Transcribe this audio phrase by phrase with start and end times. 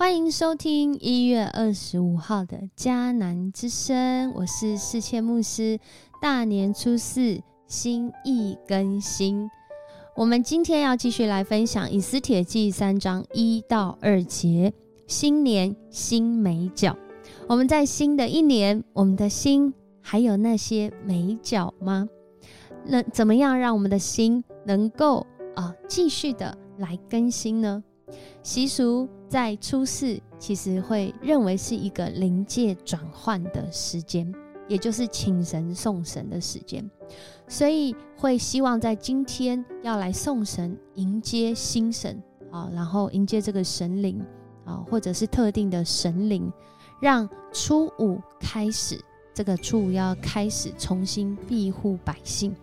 [0.00, 5.78] 欢迎收听一月二十五号的迦南之声，我是世谦牧师。
[6.22, 9.50] 大年初四，心意更新。
[10.16, 14.72] 我们今天要继续来分享《以斯帖记》三章一到二节。
[15.06, 16.96] 新年新美角，
[17.46, 22.08] 我们在新的一年，我们的心还有那些美角吗？
[22.86, 27.84] 那怎么样让我们的心能够啊继续的来更新呢？
[28.42, 34.32] 习俗在初四其实会认为是一个临界转换的时间，
[34.68, 36.88] 也就是请神送神的时间，
[37.48, 44.24] 所以会希望在今天要来送神，迎接新神啊，然后迎接这个神灵
[44.64, 46.52] 啊，或者是特定的神灵，
[47.00, 48.98] 让初五开始，
[49.40, 52.54] 这个初五要开始重新庇护百姓。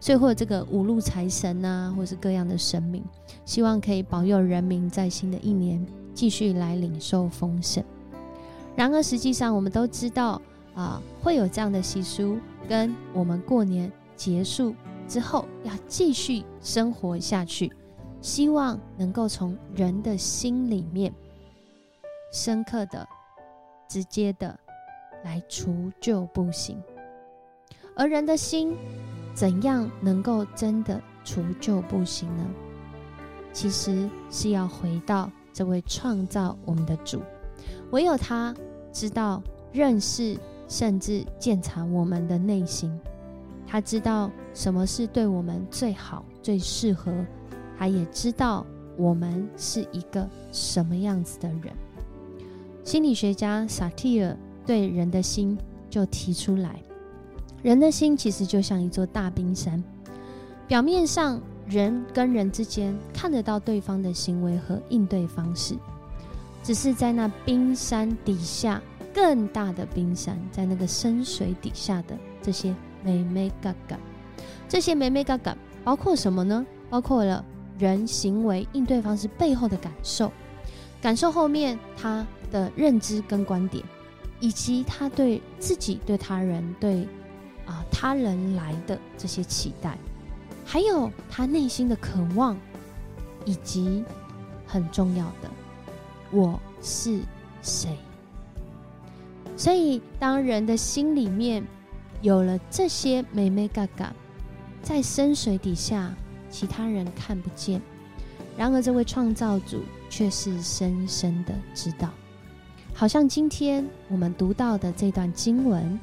[0.00, 3.04] 所以，或者这个五路财神呐，或是各样的神明，
[3.44, 7.84] 希望可以保佑人民在新的一年继续来领受丰盛。
[8.74, 10.40] 然而，实际上我们都知道
[10.74, 14.74] 啊，会有这样的习俗，跟我们过年结束
[15.06, 17.70] 之后要继续生活下去，
[18.22, 21.12] 希望能够从人的心里面
[22.32, 23.06] 深刻的、
[23.86, 24.58] 直接的
[25.24, 26.80] 来除旧布新，
[27.96, 28.76] 而人的心。
[29.34, 32.44] 怎样能够真的除旧布新呢？
[33.50, 37.22] 其实是要回到这位创造我们的主，
[37.92, 38.54] 唯有他
[38.92, 40.36] 知道、认识，
[40.68, 42.94] 甚至鉴察我们的内心。
[43.66, 47.10] 他知道什么是对我们最好、最适合，
[47.78, 48.66] 他也知道
[48.98, 51.72] 我们是一个什么样子的人。
[52.84, 54.36] 心理学家萨提尔
[54.66, 55.56] 对人的心
[55.90, 56.80] 就提出来。
[57.62, 59.82] 人的心其实就像一座大冰山，
[60.66, 65.76] 表面上人跟人之间看得到对方的行为和应对方式，
[66.62, 68.82] 只是在那冰山底下
[69.14, 72.74] 更大的冰山，在那个深水底下的这些
[73.04, 73.96] 美美嘎嘎，
[74.68, 76.66] 这些美美嘎嘎包括什么呢？
[76.90, 77.44] 包括了
[77.78, 80.32] 人行为应对方式背后的感受，
[81.00, 83.84] 感受后面他的认知跟观点，
[84.42, 87.08] 以及他对自己、对他人、对。
[87.64, 89.96] 啊，他人来的这些期待，
[90.64, 92.58] 还有他内心的渴望，
[93.44, 94.04] 以及
[94.66, 95.48] 很重要的，
[96.32, 97.20] 我是
[97.62, 97.96] 谁？
[99.56, 101.64] 所以，当人的心里面
[102.20, 104.12] 有了这些美美嘎嘎，
[104.82, 106.12] 在深水底下，
[106.50, 107.80] 其他人看不见，
[108.56, 112.10] 然而这位创造主却是深深的知道。
[112.94, 115.98] 好像今天我们读到的这段经文。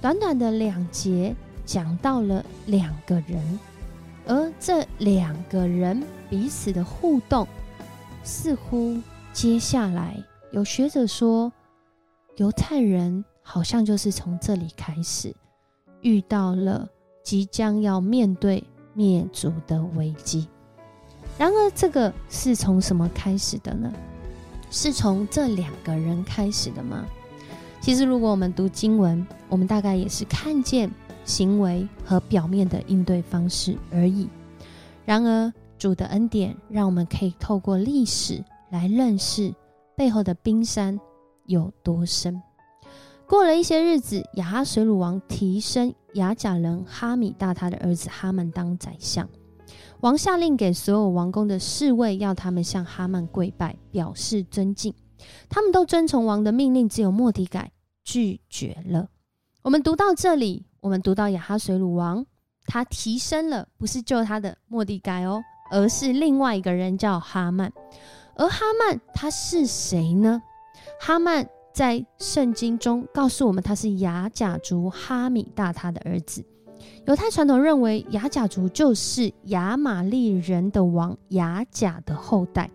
[0.00, 1.34] 短短的两节
[1.66, 3.58] 讲到了两个人，
[4.26, 7.46] 而这两个人彼此的互动，
[8.22, 8.98] 似乎
[9.32, 10.16] 接下来
[10.52, 11.52] 有学者说，
[12.36, 15.34] 犹太人好像就是从这里开始
[16.00, 16.88] 遇到了
[17.22, 18.64] 即将要面对
[18.94, 20.48] 灭族的危机。
[21.36, 23.92] 然而，这个是从什么开始的呢？
[24.70, 27.04] 是从这两个人开始的吗？
[27.80, 30.90] 其实，如果我们读经文，我们大概也是看见
[31.24, 34.28] 行为和表面的应对方式而已。
[35.04, 39.52] 然而，主的恩典让我们可以透过历史来认识
[39.96, 41.00] 背后的冰山
[41.46, 42.40] 有多深。
[43.26, 49.28] 过了一些日子，亚哈水鲁王提升雅甲人哈米大他的儿子哈曼当宰相，
[50.00, 54.94] 王下令给所有王宫的侍卫，要他们向哈曼跪拜，表示尊敬。
[55.48, 57.70] 他们都遵从王的命令，只有莫迪改
[58.02, 59.08] 拒绝了。
[59.62, 62.24] 我们读到这里，我们读到亚哈水鲁王，
[62.64, 67.70] 他提升了，不是救他的莫迪改哦，而是另外一个人叫哈曼。
[68.36, 70.42] 而哈曼他是谁呢？
[70.98, 76.42] 哈曼在圣经中告诉我们，他是雅甲族哈米大他的儿子。
[77.06, 82.70] 犹太传统认为，雅甲族就是亚玛利人的王雅甲的后代。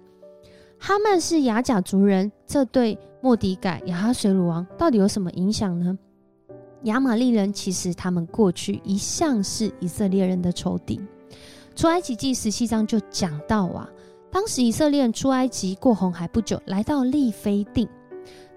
[0.78, 5.98] 哈曼是雅甲族人，这对莫迪改、亚哈水鲁王到底有什么影响呢？
[6.84, 11.02] 亚玛利人其实他们过去一向是以色列人的仇敌。
[11.76, 13.90] 出埃及记十七章就讲到啊，
[14.32, 17.88] 当时以色列人出埃及过红海不久，来到利非定，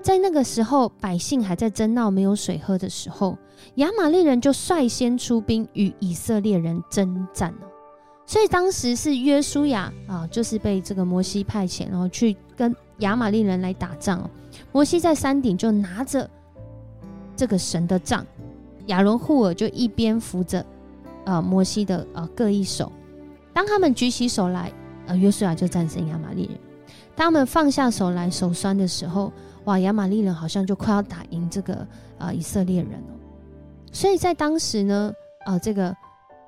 [0.08, 3.37] 在那个时候百姓还在争闹没有水喝的时候，
[3.75, 7.69] 亚玛利人就率先出兵与以色列人征战了。
[8.25, 14.31] 所以当时是约书亚啊，就是被这个摩西派遣，然后去跟亚玛利人来打仗哦。
[14.72, 16.26] 摩西在山顶就拿着
[17.37, 18.25] 这个神的杖，
[18.87, 20.64] 亚伦护尔就一边扶着
[21.26, 22.90] 呃摩西的啊各一手。
[23.52, 24.72] 当他们举起手来，
[25.06, 26.58] 呃，约书亚就战胜亚玛利人。
[27.19, 29.32] 当他们放下手来手酸的时候，
[29.65, 31.85] 哇，亚玛利人好像就快要打赢这个
[32.17, 33.09] 呃以色列人了。
[33.91, 35.12] 所以在当时呢，
[35.44, 35.93] 呃，这个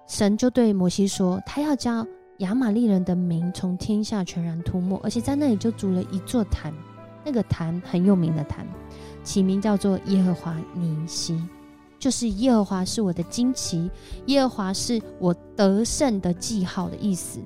[0.07, 2.07] 神就对摩西说，他要将
[2.39, 6.73] 亚玛利人的名从天下全然涂抹，而且在那里就筑了一座坛，
[7.25, 8.65] 那个坛很有名的坛，
[9.25, 11.37] 起名叫做耶和华尼西，
[11.99, 13.91] 就是耶和华是我的旌旗，
[14.27, 17.41] 耶和华是我得胜的记号的意思。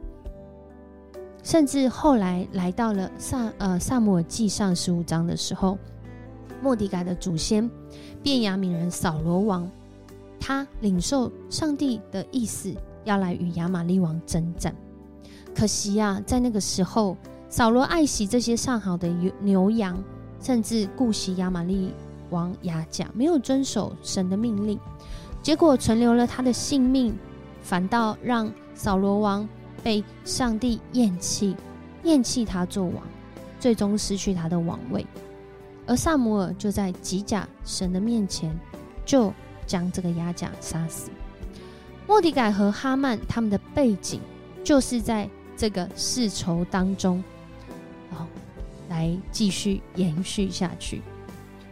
[1.44, 5.78] 甚至后来来到了萨呃萨姆尔记上十五章的时候，
[6.62, 7.70] 莫迪改的祖先
[8.22, 9.70] 便雅悯人扫罗王，
[10.40, 12.74] 他领受上帝的意思，
[13.04, 14.74] 要来与亚玛利王征战。
[15.54, 17.14] 可惜呀，在那个时候，
[17.50, 19.06] 扫罗爱惜这些上好的
[19.40, 20.02] 牛羊，
[20.40, 21.92] 甚至顾惜亚玛利
[22.30, 24.80] 王亚甲，没有遵守神的命令，
[25.42, 27.14] 结果存留了他的性命，
[27.60, 29.46] 反倒让扫罗王。
[29.84, 31.54] 被上帝厌弃，
[32.04, 33.02] 厌弃他做王，
[33.60, 35.06] 最终失去他的王位。
[35.86, 38.58] 而萨姆尔就在吉甲神的面前，
[39.04, 39.30] 就
[39.66, 41.10] 将这个亚甲杀死。
[42.06, 44.20] 莫迪改和哈曼他们的背景，
[44.64, 47.22] 就是在这个世仇当中，
[48.10, 48.26] 哦，
[48.88, 51.02] 来继续延续下去。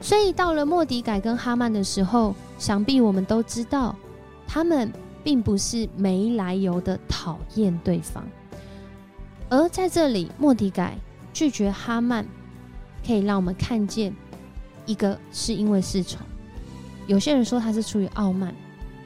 [0.02, 3.96] 所以到了莫迪改跟哈曼的时候，想必我们都知道，
[4.46, 4.92] 他们。
[5.24, 8.24] 并不是没来由的讨厌对方，
[9.48, 10.96] 而在这里，莫迪改
[11.32, 12.26] 拒绝哈曼，
[13.06, 14.14] 可以让我们看见
[14.86, 16.18] 一个是因为是仇，
[17.06, 18.54] 有些人说他是出于傲慢，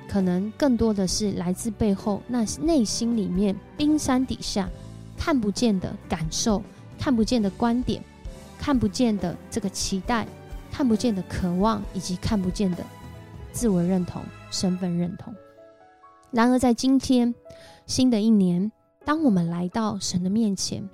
[0.08, 4.68] 可能更多的是来自背后那内心里面冰山底下
[5.16, 6.62] 看不见的感受、
[6.98, 8.02] 看不见的观点、
[8.58, 10.26] 看不见的这个期待、
[10.72, 12.84] 看不见的渴望，以及看不见的
[13.52, 15.34] 自我认同、身份认同。
[16.32, 17.34] 然而，在今天
[17.86, 18.70] 新的一年，
[19.04, 20.86] 当我们来到神的面前，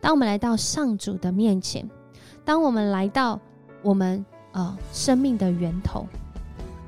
[0.00, 1.88] 当我们来到上主的面前，
[2.44, 3.38] 当我们来到
[3.82, 6.06] 我们呃生命的源头，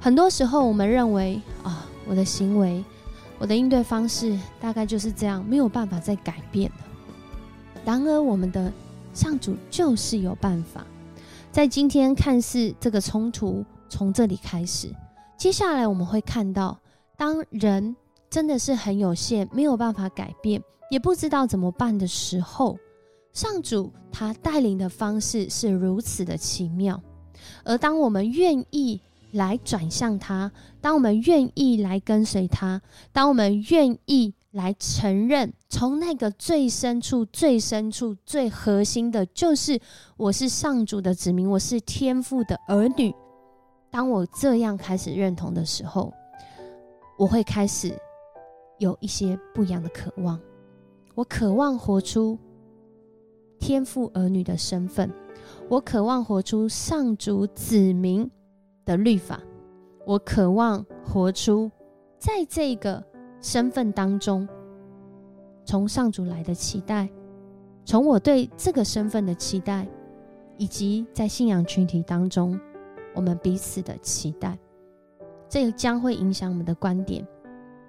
[0.01, 2.83] 很多时候我们认为啊，我的行为、
[3.39, 6.79] 我的应对方式大概就是这样，没有办法再改变了。
[7.85, 8.73] 然而，我们的
[9.13, 10.85] 上主就是有办法。
[11.53, 14.89] 在今天看似这个冲突从这里开始，
[15.37, 16.77] 接下来我们会看到。
[17.21, 17.95] 当人
[18.31, 22.79] 真的是很有限，没有办法改变，也不知道怎么办的时候，
[23.35, 26.99] 上主他带领的方式是如此的奇妙。
[27.63, 28.99] 而当我们愿意
[29.33, 30.51] 来转向他，
[30.81, 32.81] 当我们愿意来跟随他，
[33.13, 39.79] 当我们愿意来承认，从那个最深处、最深处、最核心的，就是
[40.17, 43.15] 我是上主的子民，我是天父的儿女。
[43.91, 46.11] 当我这样开始认同的时候，
[47.21, 47.93] 我会开始
[48.79, 50.41] 有一些不一样的渴望，
[51.15, 52.39] 我渴望活出
[53.59, 55.13] 天父儿女的身份，
[55.69, 58.31] 我渴望活出上主子民
[58.87, 59.39] 的律法，
[60.07, 61.71] 我渴望活出
[62.17, 63.05] 在这个
[63.43, 64.49] 身份当中，
[65.67, 67.07] 从上主来的期待，
[67.85, 69.87] 从我对这个身份的期待，
[70.57, 72.59] 以及在信仰群体当中
[73.15, 74.59] 我们彼此的期待。
[75.51, 77.27] 这将会影响我们的观点，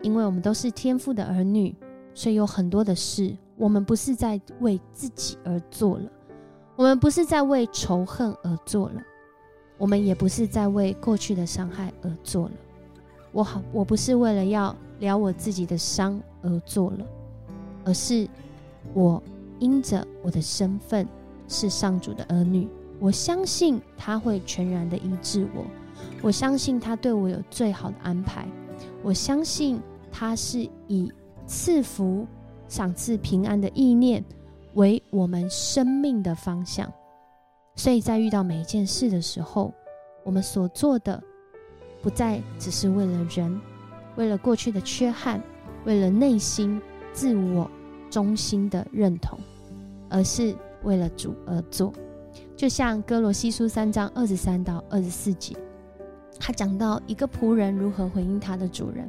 [0.01, 1.73] 因为我们都是天父的儿女，
[2.15, 6.09] 所以有很多的事，我们不是在为自己而做了，
[6.75, 9.01] 我们不是在为仇恨而做了，
[9.77, 12.51] 我们也不是在为过去的伤害而做了。
[13.31, 17.05] 我好，我不是为了要疗我自己的伤而做了，
[17.85, 18.27] 而是
[18.95, 19.21] 我
[19.59, 21.07] 因着我的身份
[21.47, 22.67] 是上主的儿女，
[22.99, 25.63] 我相信他会全然的医治我。
[26.21, 28.47] 我相信他对我有最好的安排，
[29.01, 29.81] 我相信
[30.11, 31.11] 他是以
[31.47, 32.27] 赐福、
[32.67, 34.23] 赏赐平安的意念
[34.75, 36.91] 为我们生命的方向。
[37.75, 39.73] 所以在遇到每一件事的时候，
[40.23, 41.21] 我们所做的
[42.01, 43.59] 不再只是为了人，
[44.15, 45.41] 为了过去的缺憾，
[45.85, 46.79] 为了内心
[47.13, 47.69] 自我
[48.09, 49.39] 中心的认同，
[50.09, 51.91] 而是为了主而做。
[52.55, 55.55] 就像哥罗西书三章二十三到二十四节。
[56.39, 59.07] 他讲到一个仆人如何回应他的主人，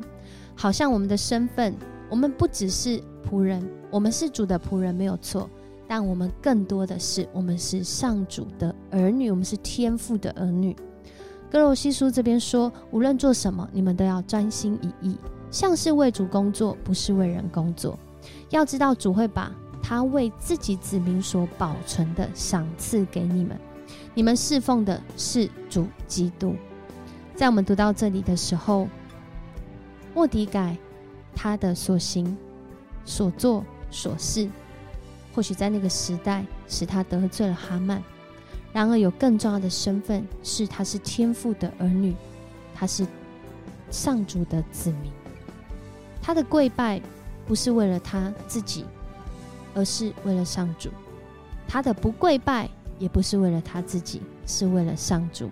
[0.55, 1.75] 好像我们的身份，
[2.11, 5.49] 我们不只是仆人，我们是主的仆人没有错，
[5.89, 10.77] 但我们更多的是我们是上主的儿女，我们是天父的儿女。
[11.51, 15.17] 哥罗西书这边说，无论做什么，你们都要专心一意，
[15.51, 17.99] 像是为主工作，不是为人工作。
[18.51, 19.51] 要知道主会把
[19.83, 23.59] 他为自己子民所保存的赏赐给你们，
[24.15, 26.55] 你们侍奉的是主基督。
[27.43, 28.89] 在我们读到这里的时候，
[30.15, 30.77] 莫迪改
[31.35, 32.39] 他的所行、
[33.05, 34.49] 所做、所事，
[35.35, 38.01] 或许在那个时代使他得罪了哈曼，
[38.73, 42.15] 然而有更重要的身份是他是天父的儿女，
[42.77, 43.05] 他是
[43.91, 45.11] 上主的子民。
[46.23, 47.03] 他的跪拜
[47.45, 48.85] 不是为了他自己，
[49.75, 50.91] 而是为了上主；
[51.67, 52.71] 他的不跪拜
[53.01, 55.51] 也不是为了他自己，是为了上主。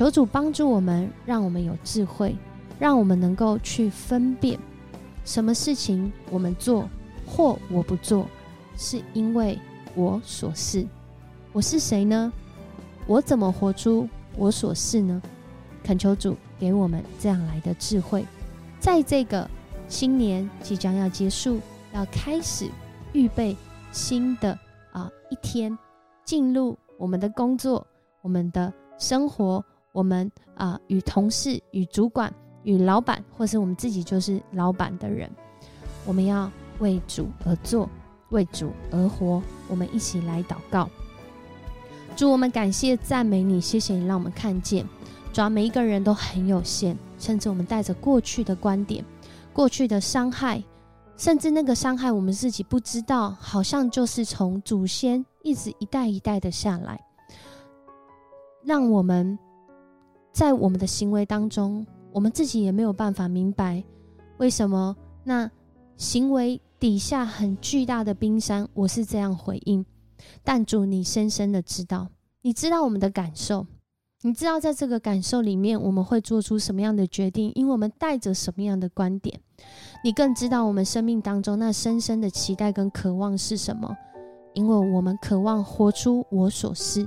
[0.00, 2.34] 求主帮助我们，让我们有智慧，
[2.78, 4.58] 让我们能够去分辨
[5.26, 6.88] 什么事情我们做
[7.26, 8.26] 或我不做。
[8.78, 9.58] 是因为
[9.94, 10.86] 我所是，
[11.52, 12.32] 我是谁呢？
[13.06, 15.20] 我怎么活出我所是呢？
[15.84, 18.24] 恳求主给我们这样来的智慧，
[18.78, 19.46] 在这个
[19.86, 21.60] 新年即将要结束，
[21.92, 22.70] 要开始
[23.12, 23.54] 预备
[23.92, 24.58] 新的
[24.92, 25.76] 啊一天，
[26.24, 27.86] 进入我们的工作、
[28.22, 32.32] 我们的生活，我们啊与同事、与主管、
[32.62, 35.30] 与老板，或是我们自己就是老板的人，
[36.04, 37.88] 我们要为主而做。
[38.30, 40.88] 为主而活，我们一起来祷告。
[42.14, 44.86] 主，我们感谢赞美你，谢谢你让我们看见，
[45.32, 49.04] 主要每一个人都很有限，甚至我们带着过去的观点、
[49.52, 50.62] 过去的伤害，
[51.16, 57.04] 甚至那个伤害我们自己不知道，好像就是从祖先一直一代一代的下来，
[58.62, 59.36] 让我们
[60.32, 63.82] 在我们的行为当中，我们自己也没有办法明白
[64.38, 65.50] 为什么那
[65.96, 66.60] 行为。
[66.80, 69.84] 底下很巨大的冰山，我是这样回应。
[70.42, 72.08] 但主，你深深的知道，
[72.40, 73.66] 你知道我们的感受，
[74.22, 79.38] 你知道在这个感受里面，我们会做出什么样的决定，因为我们带着什么样的观点。
[80.02, 83.94] 你更知道我们生命当中那深深的期待跟渴望是什么，
[84.54, 87.06] 因为我们渴望活出我所是。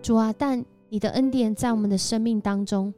[0.00, 0.64] 主啊，但
[0.96, 2.90] 你的恩典在我们的生命当中，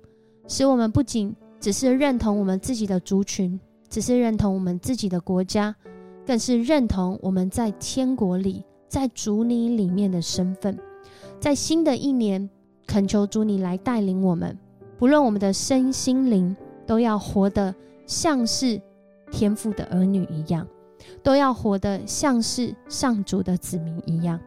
[0.46, 3.58] 使我们不仅只是认同我们自己的族群。
[3.88, 5.74] 只是认同我们自己的国家，
[6.24, 10.78] 更是认同我们在天国里、在主你里面的身份。
[11.40, 12.48] 在新的一年，
[12.86, 14.56] 恳求主你来带领我们，
[14.96, 17.74] 不论我们的身心灵，都要活得
[18.06, 18.80] 像是
[19.32, 20.64] 天父的儿女一样，
[21.20, 24.38] 都要活得像是上主的子民一样。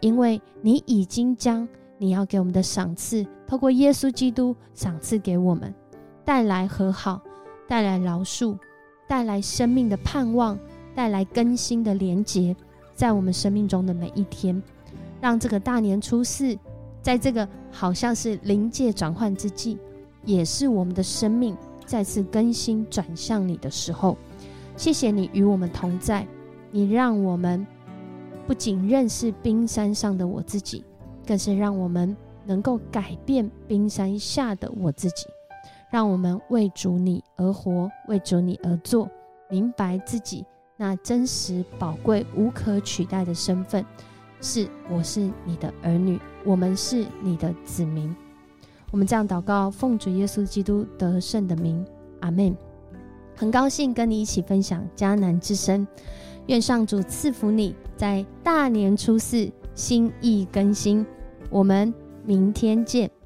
[0.00, 5.74] 因为你已经将你要给我们的赏赐，透过耶稣基督赏赐给我们，
[6.24, 7.20] 带来和好，
[7.68, 8.56] 带来饶恕。
[9.06, 10.58] 带来生命的盼望，
[10.94, 12.54] 带来更新的连结，
[12.94, 14.62] 在我们生命中的每一天，
[15.18, 16.54] 让这个大年初四，
[17.00, 19.78] 在这个好像是临界转换之际，
[20.26, 24.14] 也是我们的生命再次更新转向你的时候。
[24.76, 26.28] 谢谢你与我们同在，
[26.70, 27.66] 你让我们
[28.46, 30.84] 不仅认识冰山上的我自己，
[31.28, 32.16] 更是让我们
[32.46, 35.26] 能够改变冰山下的我自己。
[35.90, 39.08] 让我们为主你而活，为主你而做，
[39.50, 40.44] 明白自己
[40.76, 43.84] 那真实、宝贵、无可取代的身份，
[44.40, 48.14] 是我是你的儿女，我们是你的子民。
[48.90, 51.84] 我们这样祷告，奉主耶稣基督得胜的名，
[52.20, 52.56] 阿门。
[53.34, 55.86] 很高兴跟你一起分享迦南之声，
[56.48, 61.06] 愿上主赐福你在大年初四心意更新。
[61.50, 61.92] 我们
[62.24, 63.17] 明天见。